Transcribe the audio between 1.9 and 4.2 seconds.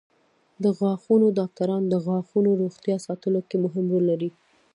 غاښونو روغتیا ساتلو کې مهم رول